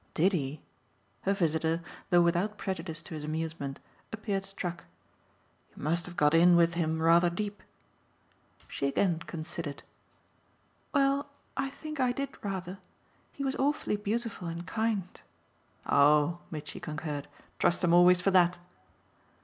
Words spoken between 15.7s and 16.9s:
"Oh," Mitchy